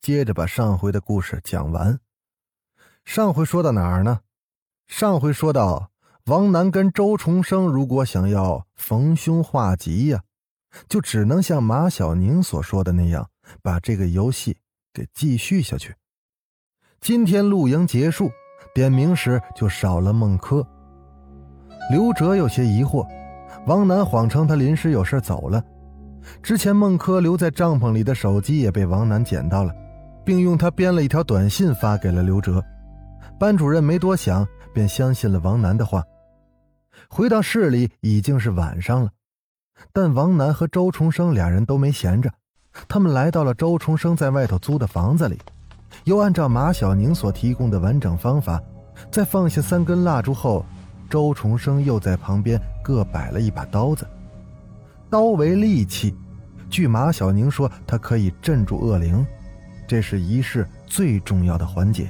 [0.00, 2.00] 接着把上回的故事讲完。
[3.04, 4.20] 上回说到哪儿呢？
[4.86, 5.90] 上回说到
[6.24, 10.22] 王楠跟周重生，如果想要逢凶化吉呀，
[10.88, 13.28] 就只能像马小宁所说的那样，
[13.62, 14.56] 把这个游戏
[14.94, 15.94] 给继续下去。
[16.98, 18.30] 今天露营结束，
[18.74, 20.66] 点名时就少了孟轲。
[21.90, 23.06] 刘哲有些疑惑，
[23.66, 25.62] 王楠谎称他临时有事走了。
[26.42, 29.74] 之前孟轲留在帐篷里的手机也被王楠捡到了，
[30.24, 32.62] 并用他编了一条短信发给了刘哲。
[33.38, 36.02] 班主任没多想，便相信了王楠的话。
[37.08, 39.10] 回到市里已经是晚上了，
[39.92, 42.30] 但王楠和周重生俩人都没闲着，
[42.86, 45.38] 他们来到了周重生在外头租的房子里，
[46.04, 48.62] 又按照马小宁所提供的完整方法，
[49.10, 50.64] 在放下三根蜡烛后，
[51.08, 54.06] 周重生又在旁边各摆了一把刀子。
[55.08, 56.14] 刀为利器，
[56.68, 59.26] 据马小宁说，它可以镇住恶灵，
[59.90, 62.08] 这是仪式最重要的环节。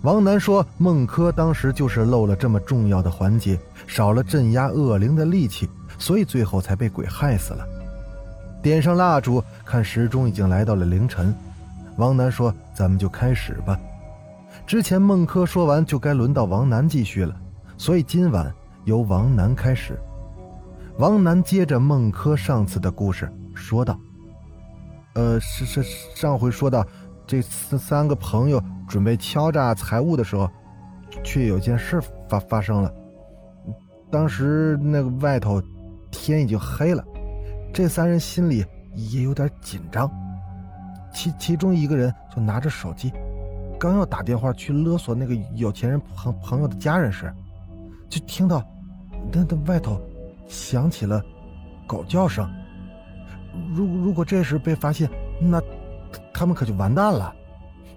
[0.00, 7.66] 王楠说：“孟轲当时就是漏了这么重要的环节，少了镇压恶灵的利器，所以最后才被鬼害死了。”
[8.64, 11.34] 点上蜡烛，看时钟已经来到了凌晨。
[11.98, 13.78] 王楠说：“咱们就开始吧。”
[14.66, 17.36] 之前孟轲说完，就该轮到王楠继续了，
[17.76, 18.50] 所以今晚
[18.84, 19.98] 由王楠开始。
[20.96, 24.00] 王楠接着孟轲上次的故事说道
[25.14, 25.82] ：“呃，是是
[26.14, 26.86] 上回说到，
[27.26, 30.48] 这三三个朋友。”准备敲诈财物的时候，
[31.24, 31.98] 却有件事
[32.28, 32.94] 发发生了。
[34.10, 35.60] 当时那个外头
[36.10, 37.02] 天已经黑了，
[37.72, 38.62] 这三人心里
[38.94, 40.08] 也有点紧张。
[41.14, 43.10] 其其中一个人就拿着手机，
[43.80, 47.32] 刚要打电话去勒索那个有钱人朋朋友的家人时，
[48.10, 48.62] 就听到
[49.32, 49.98] 那那外头
[50.46, 51.24] 响起了
[51.86, 52.46] 狗叫声。
[53.74, 55.08] 如如果这时被发现，
[55.40, 55.60] 那
[56.32, 57.34] 他们可就完蛋了。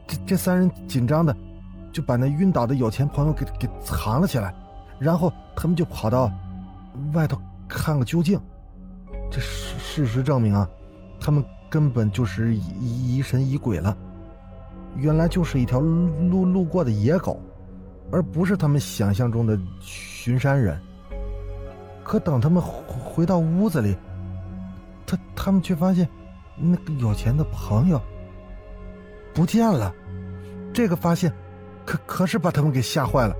[0.07, 1.35] 这这三人紧张的，
[1.91, 4.53] 就把那晕倒的有钱朋友给给藏了起来，
[5.00, 6.31] 然后他们就跑到
[7.13, 8.40] 外头看个究竟。
[9.29, 10.69] 这事事实证明啊，
[11.19, 13.97] 他们根本就是疑疑神疑鬼了，
[14.96, 17.41] 原来就是一条路路过的野狗，
[18.12, 20.79] 而不是他们想象中的巡山人。
[22.03, 23.97] 可等他们回到屋子里，
[25.47, 26.06] 他们却发现
[26.58, 28.02] 那个有钱的朋友。
[29.34, 29.96] 不见了，
[30.74, 31.31] 这个发现，
[31.85, 33.34] 可可是把他们给吓坏了。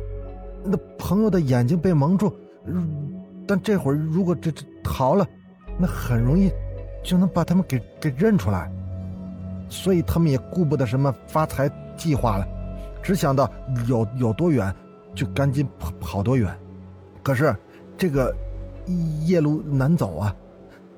[0.63, 2.34] 那朋友的眼睛被蒙住，
[3.45, 5.28] 但这会儿如果这这逃了，
[5.78, 6.50] 那很容易
[7.03, 8.72] 就能把他们给给认出来。
[9.68, 12.47] 所以他们也顾不得什么发财计划了，
[13.03, 13.51] 只想到
[13.85, 14.74] 有有多远
[15.13, 16.57] 就赶紧跑跑多远。
[17.22, 17.53] 可是
[17.97, 18.34] 这个
[19.25, 20.34] 夜路难走啊，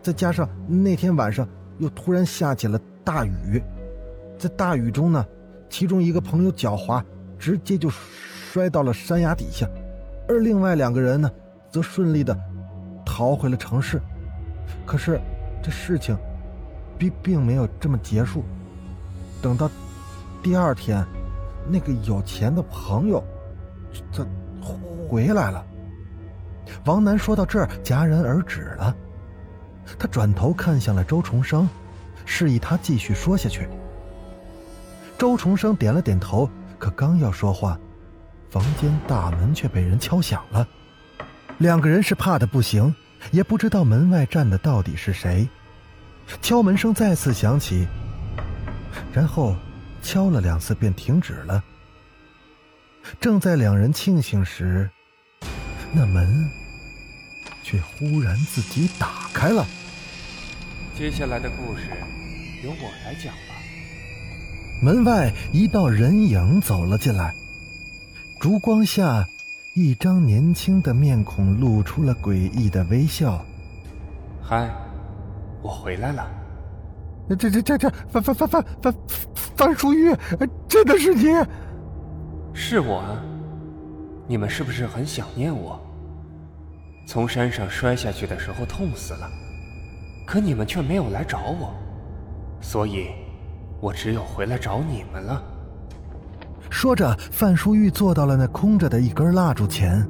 [0.10, 1.48] 再加上那天晚上
[1.78, 3.62] 又突然下起了大雨。
[4.40, 5.24] 在大雨中呢，
[5.70, 7.06] 其中一个朋友脚滑，
[7.38, 9.70] 直接就摔到了山崖底下，
[10.28, 11.30] 而另外两个人呢，
[11.70, 12.36] 则顺利的
[13.06, 14.02] 逃回了城市。
[14.84, 15.22] 可是，
[15.62, 16.18] 这事情
[16.98, 18.44] 并并没有这么结束。
[19.44, 19.70] 等到
[20.42, 21.06] 第二天，
[21.70, 23.24] 那个有钱的朋友
[24.12, 24.26] 他
[25.08, 25.64] 回来了。
[26.86, 28.96] 王楠说到这儿戛然而止了，
[29.98, 31.68] 他转头看向了周重生，
[32.26, 33.68] 示意他继续说下去。
[35.18, 37.78] 周重生点了点头，可刚要说话，
[38.50, 40.68] 房间大门却被人敲响了。
[41.58, 42.94] 两个人是怕的不行，
[43.32, 45.48] 也不知道门外站的到底是谁。
[46.42, 47.88] 敲门声再次响起，
[49.12, 49.56] 然后
[50.02, 51.64] 敲了两次便停止了。
[53.20, 54.90] 正在两人庆幸时，
[55.94, 56.50] 那门
[57.64, 59.66] 却忽然自己打开了。
[61.00, 61.84] 接下来的故事
[62.62, 63.56] 由我来讲吧。
[64.84, 67.34] 门外一道人影走了进来，
[68.38, 69.26] 烛光下，
[69.78, 73.46] 一张年轻的面孔露出了诡异的微笑。
[74.44, 74.70] 嗨，
[75.62, 76.30] 我回来了。
[77.30, 78.94] 这这这这范范范范范
[79.56, 80.14] 范淑玉，
[80.68, 81.28] 真的是你？
[82.54, 83.24] 是我啊。
[84.28, 85.80] 你们是不是很想念我？
[87.08, 89.32] 从山上摔下去的时候痛死了，
[90.30, 91.74] 可你们却没有来找我，
[92.62, 93.08] 所以。
[93.82, 95.42] 我只有回来找你们了。
[96.70, 100.06] 说着，范淑玉坐到了那空着的一根蜡烛前。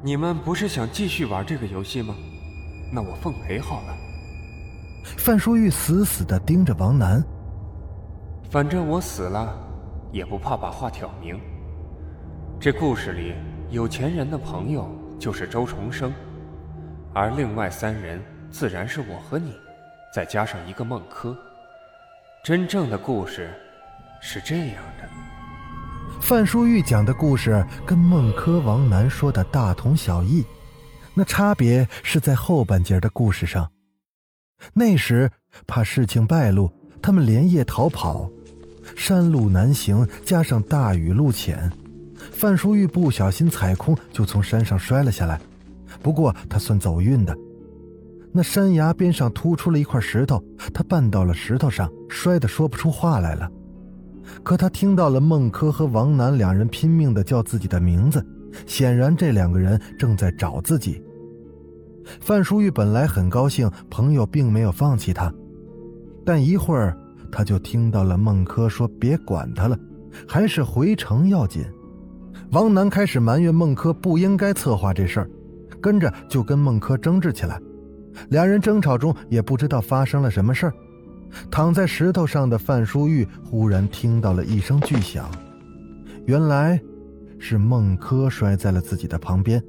[0.00, 2.14] 你们不是想继续玩这个游戏吗？
[2.94, 3.94] 那我奉陪好了。
[5.18, 7.22] 范淑玉死死的盯着王楠。
[8.48, 9.52] 反正我死了，
[10.12, 11.38] 也不怕把话挑明。
[12.60, 13.34] 这故事里，
[13.68, 14.88] 有钱人的朋友
[15.18, 16.10] 就是周重生，
[17.12, 19.52] 而另外三人自然是我和你，
[20.14, 21.36] 再加上一个孟轲。
[22.44, 23.50] 真正的故事
[24.20, 25.08] 是这样的。
[26.20, 30.44] 范淑玉讲的故事跟孟轲、王楠说的大同小异，
[31.14, 33.70] 那差别是在后半截的故事上。
[34.72, 35.30] 那时
[35.66, 38.28] 怕事情败露，他们连夜逃跑，
[38.96, 41.70] 山路难行，加上大雨路浅，
[42.32, 45.40] 范淑玉不小心踩空，就从山上摔了下来。
[46.02, 47.36] 不过他算走运的，
[48.32, 50.42] 那山崖边上突出了一块石头，
[50.72, 53.50] 他绊到了石头上，摔得说不出话来了。
[54.42, 58.24] 可他听到了孟轲和王楠两人拼命的叫自己的名字，
[58.66, 61.02] 显然这两个人正在找自己。
[62.20, 65.32] 范淑玉本来很高兴，朋友并没有放弃他，
[66.24, 66.96] 但一会儿
[67.32, 69.78] 他就听到了孟轲说：“别管他了，
[70.26, 71.64] 还是回城要紧。”
[72.52, 75.30] 王楠开始埋怨孟轲不应该策划这事儿，
[75.80, 77.60] 跟着就跟孟轲争执起来。
[78.28, 80.74] 两人争吵中也不知道发生了什么事儿。
[81.50, 85.30] 躺在石头上的范淑玉忽然听到了一声巨响，
[86.24, 86.80] 原来
[87.38, 89.62] 是孟轲摔在了自己的旁边。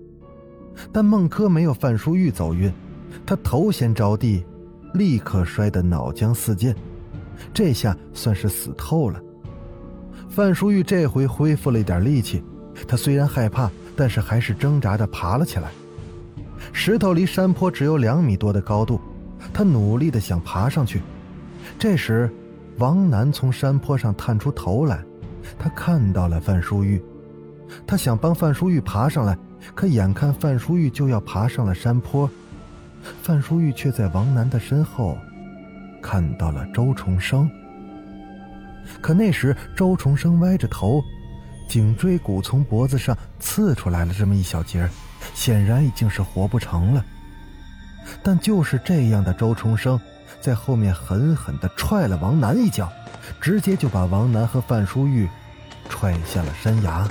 [0.92, 2.72] 但孟轲没有范淑玉走运，
[3.26, 4.46] 他头先着地，
[4.94, 6.74] 立刻摔得脑浆四溅，
[7.54, 9.22] 这下算是死透了。
[10.30, 12.42] 范淑玉这回恢复了一点力气，
[12.88, 15.70] 他虽然害怕，但是还是挣扎着爬了起来。
[16.72, 19.00] 石头离山坡只有两米多的高度，
[19.54, 21.02] 他努力的想爬上去。
[21.78, 22.30] 这时，
[22.78, 25.04] 王楠从山坡上探出头来，
[25.58, 27.02] 他看到了范淑玉，
[27.88, 29.38] 他想帮范淑玉爬上来。
[29.76, 32.30] 可眼看范淑玉就要爬上了山坡，
[33.22, 35.18] 范淑玉却在王楠的身后
[36.02, 37.50] 看到了周重生。
[39.02, 41.02] 可那时周重生歪着头，
[41.68, 44.90] 颈椎骨从脖子上刺出来了这么一小截
[45.34, 47.04] 显然已经是活不成了。
[48.24, 50.00] 但就是这样的周重生，
[50.42, 52.92] 在后面狠狠地踹了王楠一脚，
[53.40, 55.30] 直接就把王楠和范淑玉
[55.88, 57.08] 踹下了山崖。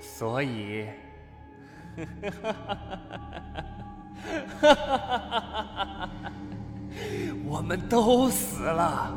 [0.00, 0.86] 所以，
[7.44, 9.14] 我们都死了，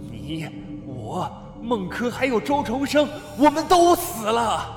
[0.00, 0.48] 你、
[0.84, 1.30] 我、
[1.62, 4.74] 孟轲还有周重生，我们都死了。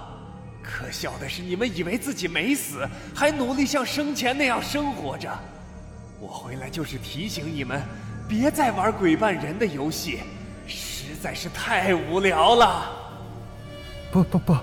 [0.63, 5.29] 可笑的是，你们以为自己没死，还努力像生前那样生活着。
[6.19, 7.81] 我回来就是提醒你们，
[8.27, 10.19] 别再玩鬼扮人的游戏，
[10.67, 12.85] 实在是太无聊了。
[14.11, 14.55] 不不不。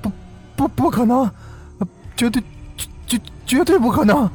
[0.00, 0.12] 不，
[0.56, 1.30] 不不可能，
[2.16, 2.42] 绝对，
[3.06, 4.28] 绝绝对不可能！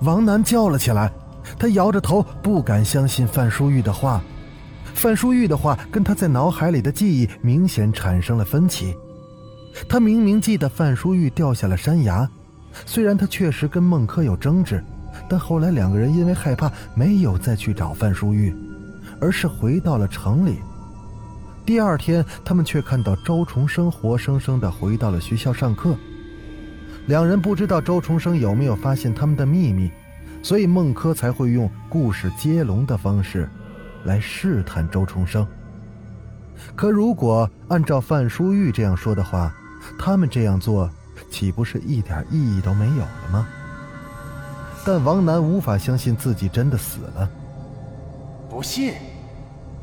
[0.00, 1.10] 王楠叫了起来，
[1.58, 4.20] 他摇着头，不敢相信范淑玉的话。
[4.96, 8.96] 范淑玉的话跟他在脑海里的记忆明显产生了分歧。
[9.86, 12.28] 他明明记得范淑玉掉下了山崖，
[12.86, 14.82] 虽然他确实跟孟轲有争执，
[15.28, 18.54] 但后来两个人因为害怕，没有再去找范淑玉，
[19.20, 20.56] 而是回到了城里。
[21.66, 25.94] 第二天，他们却看到周重生活生生的回到了学校上课。
[27.06, 29.90] 两人不知道周重生有没有发现他们的秘密，
[30.42, 33.46] 所以孟轲才会用故事接龙的方式，
[34.04, 35.46] 来试探周重生。
[36.74, 39.54] 可如果按照范书玉这样说的话，
[39.98, 40.90] 他们这样做
[41.30, 43.48] 岂不是一点意义都没有了吗？
[44.84, 47.28] 但王楠无法相信自己真的死了。
[48.48, 48.94] 不信？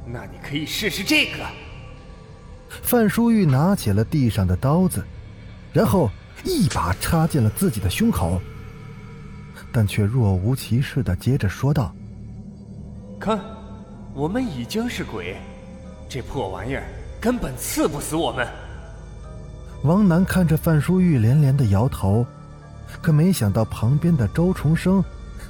[0.05, 1.45] 那你可以试试这个。
[2.81, 5.03] 范书玉拿起了地上的刀子，
[5.71, 6.09] 然后
[6.43, 8.41] 一把插进了自己的胸口，
[9.71, 11.93] 但却若无其事的接着说道
[13.19, 13.39] ：“看，
[14.13, 15.35] 我们已经是鬼，
[16.07, 16.83] 这破玩意儿
[17.19, 18.47] 根本刺不死我们。”
[19.83, 22.25] 王楠看着范淑玉连连的摇头，
[23.01, 25.03] 可没想到旁边的周重生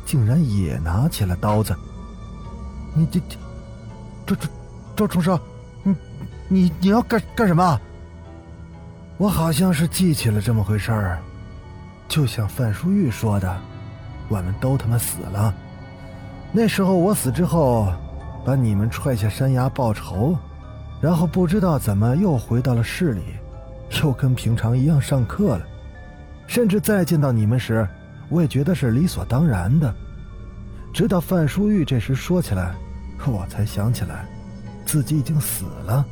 [0.06, 1.76] 竟然也拿起了刀子。
[2.96, 3.38] 你这这，
[4.26, 4.48] 这周
[4.96, 5.40] 周重生。
[6.48, 7.80] 你你要干干什么？
[9.18, 11.20] 我好像是记起了这么回事儿，
[12.08, 13.56] 就像范淑玉说的，
[14.30, 15.54] 我们都他妈死了。
[16.52, 17.92] 那时候我死之后，
[18.46, 20.38] 把你们踹下山崖报仇，
[21.02, 23.22] 然后不知道怎么又回到了市里，
[24.02, 25.66] 又跟平常一样上课了。
[26.46, 27.88] 甚至再见到你们时，
[28.30, 29.94] 我也觉得是理所当然的。
[30.94, 32.76] 直到范淑玉这时说起来，
[33.26, 34.26] 我才想起来，
[34.86, 36.06] 自己已经死了。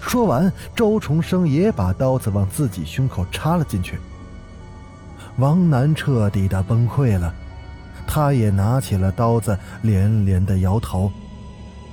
[0.00, 3.98] 说完，周重生也把刀子往自己胸口插了进去。
[5.36, 7.32] 王楠彻底的崩溃了，
[8.12, 11.10] 他也拿起了刀子，连连的摇头：“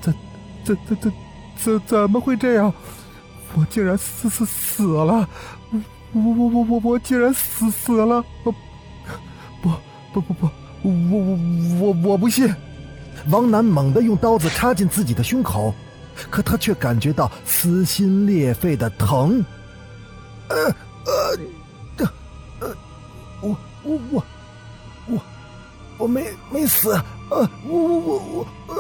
[0.04, 0.14] 怎、
[0.66, 1.14] 怎、怎、怎、
[1.56, 2.74] 怎怎么会这样？
[3.56, 5.30] 我竟然死死死了！
[5.72, 8.22] 我、我、我、我、我竟然死死了！
[8.44, 8.52] 不、
[9.62, 9.72] 不、
[10.12, 10.50] 不、不、
[10.82, 11.38] 我、我、
[11.80, 12.54] 我、我不信！”
[13.32, 15.74] 王楠猛地用刀子插进自己的胸口。
[16.30, 19.42] 可他却感觉到撕心裂肺的疼。
[20.50, 20.58] 呃
[21.06, 22.06] 呃，
[22.60, 22.76] 呃，
[23.40, 24.24] 我我我
[25.08, 25.18] 我
[26.00, 26.94] 我没没死，
[27.30, 28.76] 呃，我我我我呃。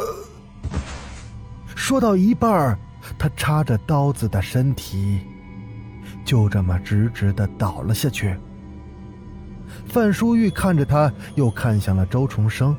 [1.75, 2.79] 说到一半
[3.17, 5.19] 他插着刀子的身体
[6.23, 8.35] 就这么直直的倒了下去。
[9.87, 12.73] 范淑玉看着他，又看向了周重生。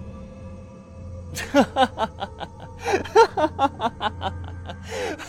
[1.53, 2.27] 哈哈哈哈
[2.87, 3.47] 哈！
[3.47, 4.35] 哈哈哈哈！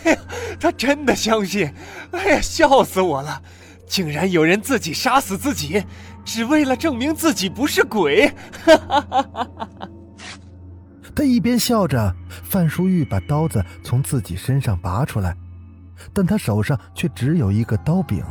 [0.06, 0.22] 哎呀，
[0.58, 1.74] 他真的相信！
[2.12, 3.42] 哎呀，笑死我了！
[3.88, 5.84] 竟然有人自己杀死自己，
[6.24, 8.28] 只为了证明自己不是鬼！
[8.66, 9.90] 哈哈哈哈哈！
[11.14, 15.36] 他一边笑着，范淑玉把刀子从自己身上拔出来，
[16.14, 18.24] 但他手上却只有一个刀柄。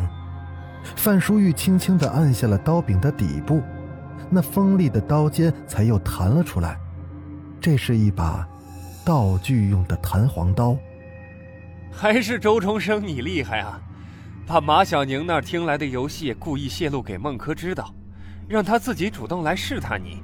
[0.97, 3.63] 范淑玉轻轻的按下了刀柄的底部，
[4.31, 6.79] 那锋利的刀尖才又弹了出来。
[7.61, 8.49] 这是一把
[9.05, 10.75] 道具用的弹簧刀。
[11.93, 13.79] 还是周重生你厉害啊！
[14.51, 17.95] 把马小宁那儿听来的游戏故意泄露给孟轲知道，
[18.49, 20.21] 让他自己主动来试探你。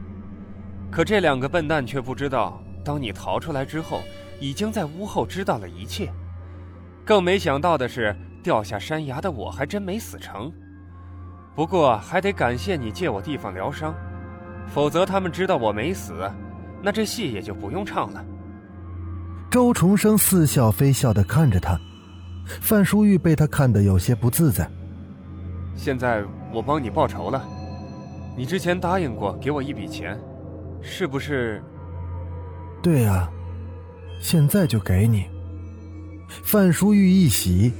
[0.91, 4.03] 可这两个笨蛋却不知道，当你逃出来之后，
[4.41, 6.13] 已经在屋后知道了一切。
[7.05, 10.53] 更没想到的是，掉下山崖的我还真没死成。
[11.55, 13.95] 不过还得感谢你借我地方疗伤，
[14.67, 16.29] 否则他们知道我没死，
[16.83, 18.25] 那这戏也就不用唱了。
[19.53, 21.79] 周重生似笑非笑的看着他，
[22.61, 24.69] 范淑玉被他看得有些不自在。
[25.77, 27.45] 现在我帮你报仇了，
[28.37, 30.19] 你之前答应过给我一笔钱，
[30.81, 31.63] 是不是？
[32.83, 33.29] 对啊，
[34.21, 35.27] 现在就给你。
[36.45, 37.73] 范淑玉一喜，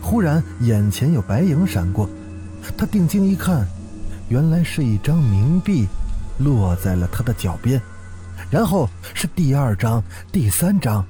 [0.00, 2.08] 忽然眼前有白影闪过，
[2.76, 3.66] 他定睛一看，
[4.28, 5.86] 原来是一张冥币，
[6.38, 7.80] 落在了他的脚边。
[8.50, 11.04] 然后是第二张、第三张。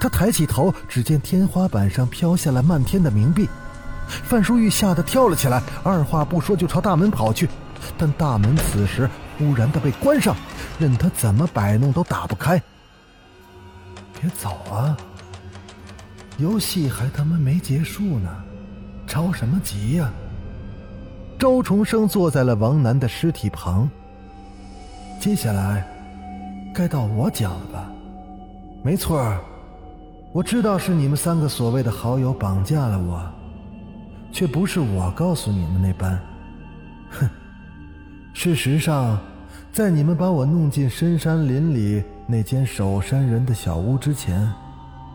[0.00, 3.48] 他抬起头，只见天花板上飘下了漫天的冥币。
[4.08, 7.48] 范淑玉吓得跳了起来，二话不说就朝大门跑去。
[7.96, 10.34] 但大门此时忽然的被关上，
[10.78, 12.60] 任他怎么摆弄都打不开。
[14.20, 14.96] 别走啊！
[16.38, 18.28] 游戏还他妈没结束呢，
[19.06, 20.10] 着什么急呀？
[21.38, 23.88] 周重生坐在了王楠的尸体旁。
[25.20, 25.86] 接下来。
[26.74, 27.90] 该到我讲了吧？
[28.82, 29.34] 没错
[30.36, 33.26] 我知道是你们三个所谓的好友绑架了我，
[34.30, 36.20] 却不是我告诉你们那般。
[37.08, 37.26] 哼！
[38.34, 39.18] 事实上，
[39.72, 44.46] 在你们把我弄进深山林里那间守山人的小屋之前，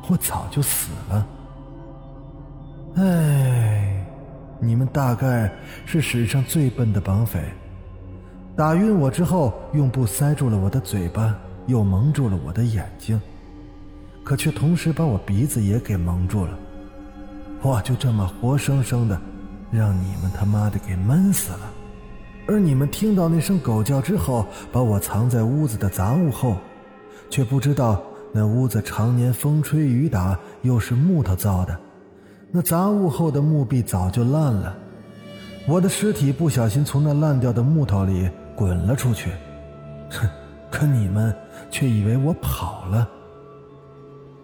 [0.09, 1.27] 我早就死了。
[2.95, 4.03] 哎，
[4.59, 5.53] 你们大概
[5.85, 7.43] 是史上最笨的绑匪，
[8.55, 11.37] 打晕我之后，用布塞住了我的嘴巴。
[11.67, 13.21] 又蒙住了我的眼睛，
[14.23, 16.57] 可却同时把我鼻子也给蒙住了。
[17.61, 19.19] 我就这么活生生的
[19.71, 21.71] 让你们他妈的给闷死了。
[22.47, 26.57] 而你们听到那声狗叫之后，把我藏在屋子的杂物后，
[27.29, 28.01] 却不知道
[28.33, 31.77] 那屋子常年风吹雨打，又是木头造的，
[32.51, 34.75] 那杂物后的木壁早就烂了。
[35.67, 39.31] 我的尸体不小心从那烂掉的木头里滚了出去。
[40.09, 40.27] 哼！
[40.71, 41.35] 可你们
[41.69, 43.05] 却以为我跑了，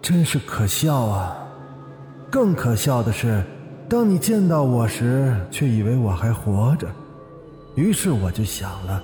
[0.00, 1.36] 真是可笑啊！
[2.30, 3.42] 更可笑的是，
[3.88, 6.88] 当你见到我时，却以为我还活着。
[7.74, 9.02] 于是我就想了，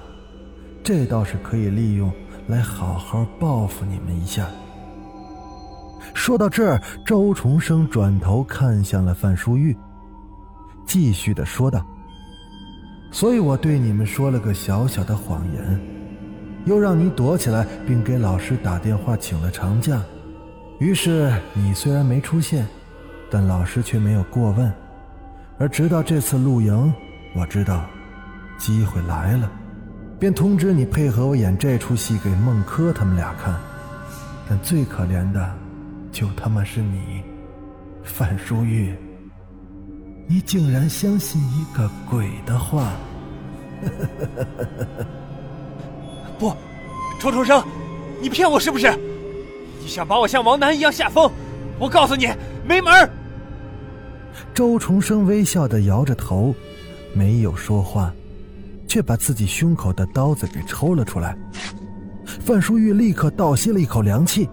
[0.83, 2.13] 这倒是可以利用
[2.49, 4.47] 来好好报复你们一下。
[6.15, 9.77] 说到这儿，周重生转头看向了范淑玉，
[10.87, 11.85] 继续的说道
[13.11, 15.81] ：“所以我对你们说了个小小的谎言。”
[16.67, 20.01] 又让你躲起来，并给老师打电话请了长假，
[20.81, 22.67] 于是你虽然没出现，
[23.31, 24.73] 但老师却没有过问。
[25.59, 26.93] 而直到这次露营，
[27.35, 27.85] 我知道
[28.59, 29.51] 机会来了，
[30.19, 33.55] 便通知你配合我演这出戏给孟轲他们俩看。
[34.49, 35.55] 但最可怜的，
[36.11, 37.23] 就他妈是你，
[38.03, 38.95] 范淑玉，
[40.27, 42.91] 你竟然相信一个鬼的话，
[46.37, 46.53] 不，
[47.21, 47.65] 周重生，
[48.21, 48.93] 你骗我是不是？
[49.85, 51.31] 你想把我像王楠一样下疯？
[51.79, 52.27] 我告诉你，
[52.67, 53.11] 没门！
[54.55, 56.55] 周重生微笑的摇着头，
[57.13, 58.11] 没有说话，
[58.89, 61.37] 却把自己胸口的刀子给抽了出来。
[62.25, 64.49] 范淑玉立刻倒吸了一口凉气。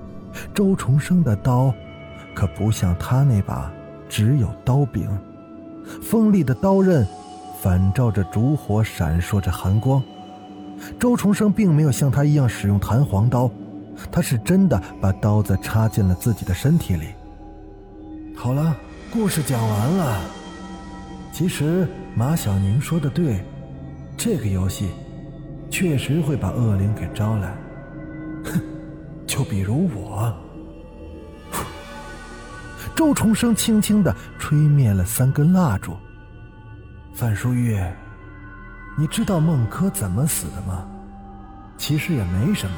[0.53, 1.73] 周重生的刀，
[2.35, 3.71] 可不像他那把
[4.09, 5.09] 只有刀柄，
[6.01, 7.07] 锋利的刀刃
[7.61, 10.03] 反照着烛火，闪烁着寒光。
[10.99, 13.49] 周重生并没有像他一样使用弹簧刀，
[14.09, 17.07] 他是真的把刀子插进了自己的身体里。
[18.35, 18.73] 好了，
[19.11, 20.21] 故事讲完了。
[21.33, 23.43] 其实马小宁说的对，
[24.15, 24.91] 这个游戏
[25.69, 27.53] 确实会把恶灵给招来。
[28.45, 28.61] 哼，
[29.27, 30.33] 就比如我。
[32.95, 35.95] 周重生轻轻的吹灭了三根蜡烛。
[37.13, 37.77] 范淑玉，
[38.97, 40.87] 你知道孟轲怎么死的吗？
[41.77, 42.75] 其实也没什么，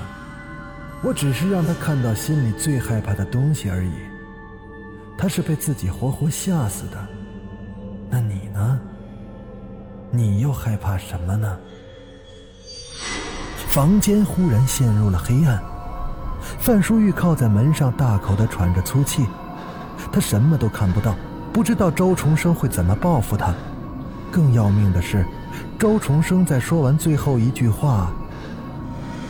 [1.04, 3.92] 我只是让他看到心里最害怕的东西而已。
[5.18, 6.98] 他是被自己活活吓死的。
[8.10, 8.80] 那你呢？
[10.12, 11.58] 你又害怕什么呢？
[13.68, 15.62] 房间忽然陷入了黑暗。
[16.60, 19.26] 范淑玉靠在门上，大口的喘着粗气。
[20.12, 21.16] 他什么都看不到，
[21.52, 23.54] 不知道周重生会怎么报复他。
[24.32, 25.26] 更要命的是，
[25.78, 28.12] 周重生在说完最后一句话，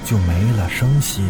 [0.05, 1.23] 就没了声息，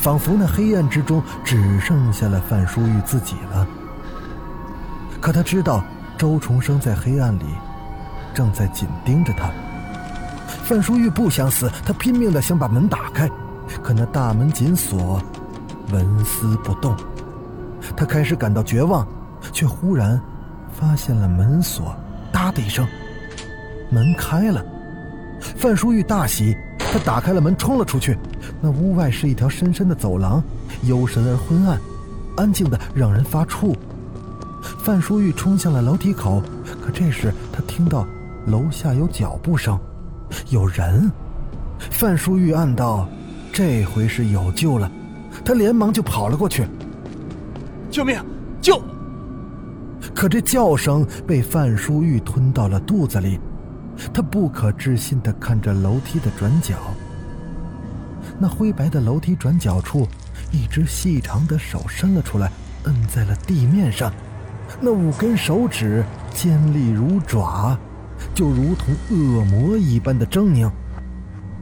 [0.00, 3.66] 仿佛那黑暗之中只剩下了范淑玉自己了。
[5.20, 5.82] 可他知道，
[6.16, 7.44] 周重生在黑暗里
[8.32, 9.50] 正在紧盯着他。
[10.62, 13.28] 范淑玉不想死，他拼命的想把门打开，
[13.82, 15.20] 可那大门紧锁，
[15.90, 16.94] 纹丝不动。
[17.96, 19.06] 他开始感到绝望，
[19.52, 20.20] 却忽然
[20.72, 21.94] 发现了门锁，
[22.30, 22.86] 哒的一声，
[23.90, 24.64] 门开了。
[25.40, 28.16] 范淑玉大喜，他打开了门，冲了出去。
[28.60, 30.42] 那屋外是一条深深的走廊，
[30.82, 31.78] 幽深而昏暗，
[32.36, 33.74] 安静的让人发怵。
[34.60, 36.42] 范淑玉冲向了楼梯口，
[36.80, 38.06] 可这时他听到
[38.46, 39.78] 楼下有脚步声，
[40.50, 41.10] 有人。
[41.78, 43.08] 范淑玉暗道
[43.52, 44.90] ：“这回是有救了。”
[45.44, 46.66] 他连忙就跑了过去。
[47.90, 48.20] 救命！
[48.60, 48.82] 救！
[50.14, 53.38] 可这叫声被范淑玉吞到了肚子里，
[54.12, 56.74] 他不可置信的看着楼梯的转角。
[58.38, 60.06] 那灰白的楼梯转角处，
[60.52, 62.50] 一只细长的手伸了出来，
[62.84, 64.12] 摁在了地面上。
[64.80, 67.76] 那五根手指尖利如爪，
[68.34, 70.70] 就如同恶魔一般的狰狞。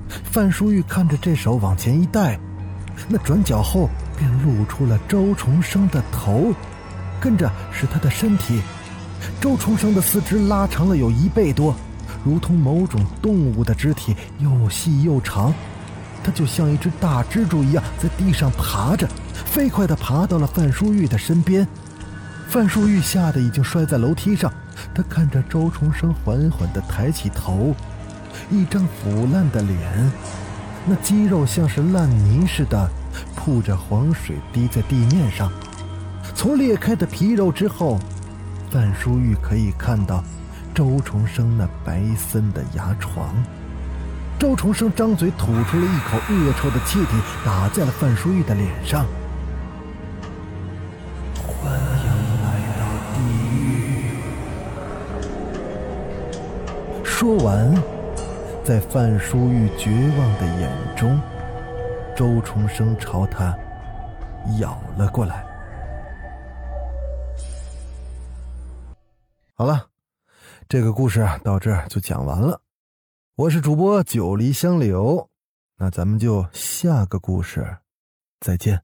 [0.08, 2.38] 范淑玉看着这手往前一带，
[3.08, 3.88] 那转角后。
[4.18, 6.50] 便露出了周重生的头，
[7.20, 8.62] 跟着是他的身体。
[9.38, 11.76] 周重生的四肢拉长了有一倍多，
[12.24, 15.52] 如同某种动物的肢体，又细又长。
[16.26, 21.64] 他就像一只大蜘蛛一样在地上爬着，飞快地爬到了范淑玉的身边。
[22.48, 24.52] 范淑玉吓得已经摔在楼梯上。
[24.92, 27.72] 他看着周重生缓缓地抬起头，
[28.50, 30.12] 一张腐烂的脸，
[30.84, 32.90] 那肌肉像是烂泥似的。
[33.36, 35.50] 铺着黄水滴在地面上，
[36.34, 38.00] 从裂开的皮肉之后，
[38.68, 40.24] 范淑玉可以看到
[40.74, 43.32] 周重生那白森的牙床。
[44.38, 49.06] 周重生张嘴吐出了一口恶臭的气体，打在了范淑玉的脸上。
[51.42, 52.06] 欢迎
[52.42, 53.18] 来到地
[53.56, 54.20] 狱。
[57.02, 57.74] 说完，
[58.62, 61.18] 在范淑玉绝望的眼中。
[62.14, 63.56] 周重生朝他
[64.58, 65.44] 咬了过来。
[69.54, 69.86] 好了，
[70.68, 72.60] 这个故事到这儿就讲完了。
[73.38, 75.28] 我是主播九黎香柳，
[75.76, 77.76] 那咱们就下个故事
[78.40, 78.82] 再见。